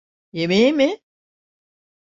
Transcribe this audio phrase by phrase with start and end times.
[0.33, 0.97] Yemeğe mi?